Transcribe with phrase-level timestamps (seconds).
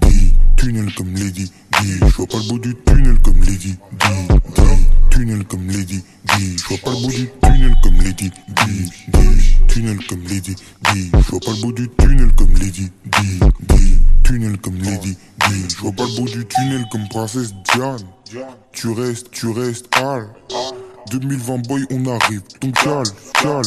[0.00, 1.50] Di, tunnel comme Lady
[1.80, 6.02] Di, je vois pas le bout du tunnel comme Lady Di, Di, tunnel comme Lady
[6.24, 10.54] Di, je vois pas le bout du tunnel comme Lady Di, Di, tunnel comme Lady
[10.92, 15.16] Di, je vois pas le bout du tunnel comme Lady Di, Di, tunnel comme Lady
[15.48, 18.06] Di, je vois pas le bout du tunnel comme Princesse Diane.
[18.72, 20.28] Tu restes, tu restes, Al.
[21.10, 23.02] 2020 boy on arrive, donc calme,
[23.42, 23.62] calme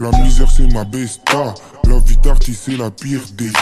[0.00, 1.54] La misère c'est ma besta.
[1.86, 3.52] La vie d'artiste c'est la pire des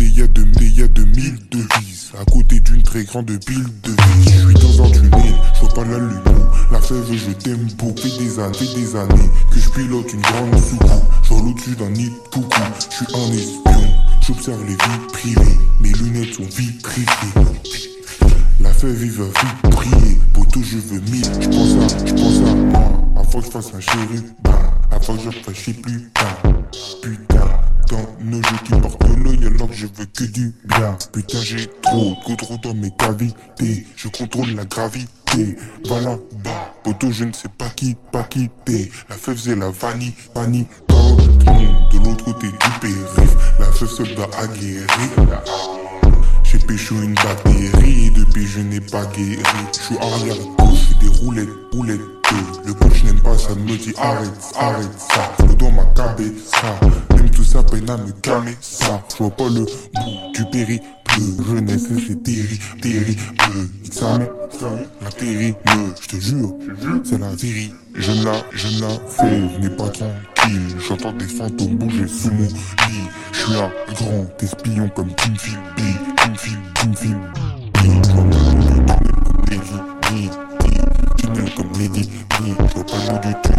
[0.00, 2.12] Y'a de, de mille devises.
[2.20, 4.24] À côté d'une très grande pile de vie.
[4.24, 6.22] Je suis dans un tunnel, je vois pas la lune.
[6.70, 10.58] La fève je t'aime beaucoup Fait des années, des années Que je pilote une grande
[10.58, 11.04] soucoupe.
[11.28, 12.60] J'en au-dessus d'un nid de coucou.
[12.90, 13.90] Je suis un espion
[14.26, 15.58] J'observe les vies privées.
[15.80, 17.06] Mes lunettes sont vitrifiées.
[18.60, 20.18] La feuille vive vite prier,
[20.52, 22.80] tout je veux mille, je pense à, je pense à moi,
[23.16, 24.58] avant que je fasse un chérubin,
[24.90, 26.42] avant que je fasse plus tard,
[27.02, 27.46] putain,
[27.90, 29.07] dans nos jeux qui portent
[29.66, 34.08] que je veux que du bien, putain j'ai trop, trop trop dans mes cavités, je
[34.08, 35.56] contrôle la gravité,
[35.86, 40.14] voilà, bah, poteau je ne sais pas qui, pas quitter, la feuille c'est la vanille,
[40.34, 45.42] vanille, de l'autre côté du périph', la feuille se doit aguerrir,
[46.44, 49.42] j'ai pécho une batterie, depuis je n'ai pas guéri.
[49.72, 50.57] Je suis arrière
[51.18, 52.00] des roulettes, roulettes.
[52.66, 55.44] Le coach n'aime pas ça, me dit arrête, arrête ça.
[55.46, 56.80] Le dans ma ça.
[57.16, 59.02] Même tout ça peine à me calmer ça.
[59.12, 60.84] Je vois pas le bout du périple.
[61.48, 63.20] Jeunesse, c'est terrible, terrible.
[63.90, 65.56] Ça la terrible,
[66.00, 66.54] je te jure,
[67.02, 67.72] c'est la vérité.
[67.94, 70.76] Je ne la, je ne la fais, je n'ai pas tranquille.
[70.86, 72.54] J'entends des fantômes bouger sous mon lit.
[73.32, 75.96] Je suis un grand espion comme Kim Philby
[76.36, 77.20] film, film, film.
[77.72, 78.27] Tunnel
[83.08, 83.57] comme